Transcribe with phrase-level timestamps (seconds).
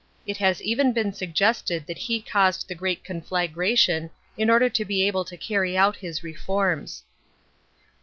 [0.25, 5.05] It has even been suggested that he caused the great conflagration in order to be
[5.05, 7.03] able to carry out his reforms.